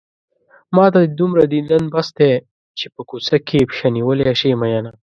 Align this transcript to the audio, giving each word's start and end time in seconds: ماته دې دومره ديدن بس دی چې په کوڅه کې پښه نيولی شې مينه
ماته 0.75 0.99
دې 1.03 1.15
دومره 1.19 1.43
ديدن 1.53 1.83
بس 1.93 2.07
دی 2.17 2.31
چې 2.77 2.85
په 2.93 3.01
کوڅه 3.09 3.37
کې 3.47 3.67
پښه 3.69 3.87
نيولی 3.95 4.25
شې 4.39 4.51
مينه 4.61 4.91